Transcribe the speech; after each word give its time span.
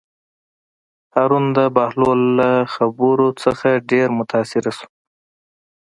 هارون 1.13 1.45
د 1.57 1.59
بهلول 1.75 2.21
له 2.39 2.49
خبرو 2.73 3.27
نه 3.41 3.71
ډېر 3.91 4.07
متأثره 4.19 4.71
شو. 4.77 4.87